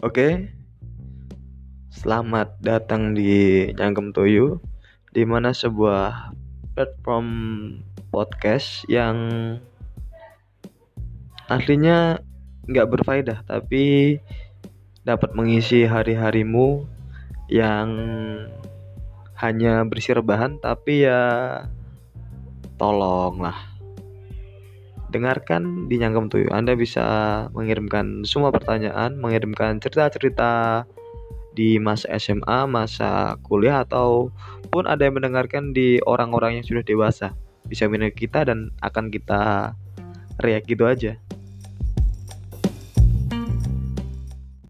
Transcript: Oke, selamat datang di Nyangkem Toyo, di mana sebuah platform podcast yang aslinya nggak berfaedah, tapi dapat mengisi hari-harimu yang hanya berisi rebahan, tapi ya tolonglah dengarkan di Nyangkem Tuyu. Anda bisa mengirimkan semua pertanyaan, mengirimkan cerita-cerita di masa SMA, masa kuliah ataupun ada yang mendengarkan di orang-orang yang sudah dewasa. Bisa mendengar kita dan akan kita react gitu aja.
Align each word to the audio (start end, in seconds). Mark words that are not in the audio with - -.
Oke, 0.00 0.48
selamat 1.92 2.56
datang 2.64 3.12
di 3.12 3.68
Nyangkem 3.76 4.16
Toyo, 4.16 4.56
di 5.12 5.28
mana 5.28 5.52
sebuah 5.52 6.32
platform 6.72 7.28
podcast 8.08 8.88
yang 8.88 9.20
aslinya 11.52 12.16
nggak 12.64 12.88
berfaedah, 12.96 13.44
tapi 13.44 14.16
dapat 15.04 15.36
mengisi 15.36 15.84
hari-harimu 15.84 16.88
yang 17.52 17.92
hanya 19.36 19.84
berisi 19.84 20.16
rebahan, 20.16 20.56
tapi 20.64 21.04
ya 21.04 21.20
tolonglah 22.80 23.79
dengarkan 25.10 25.90
di 25.90 25.98
Nyangkem 25.98 26.30
Tuyu. 26.30 26.48
Anda 26.54 26.78
bisa 26.78 27.04
mengirimkan 27.52 28.22
semua 28.22 28.54
pertanyaan, 28.54 29.18
mengirimkan 29.18 29.82
cerita-cerita 29.82 30.82
di 31.52 31.76
masa 31.82 32.06
SMA, 32.16 32.64
masa 32.70 33.34
kuliah 33.44 33.82
ataupun 33.82 34.86
ada 34.86 35.02
yang 35.04 35.18
mendengarkan 35.18 35.74
di 35.74 35.98
orang-orang 36.06 36.62
yang 36.62 36.66
sudah 36.66 36.86
dewasa. 36.86 37.34
Bisa 37.66 37.90
mendengar 37.90 38.14
kita 38.16 38.46
dan 38.46 38.70
akan 38.80 39.10
kita 39.10 39.74
react 40.40 40.66
gitu 40.70 40.86
aja. 40.86 41.18